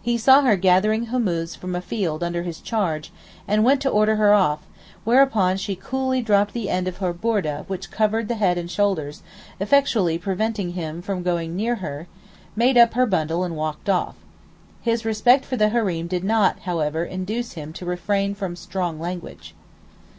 [0.00, 3.12] He saw her gathering hummuz from a field under his charge,
[3.46, 4.60] and went to order her off,
[5.04, 9.22] whereupon she coolly dropped the end of her boordeh which covered the head and shoulders,
[9.60, 12.06] effectually preventing him from going near her;
[12.56, 14.14] made up her bundle and walked off.
[14.80, 19.54] His respect for the Hareem did not, however, induce him to refrain from strong language.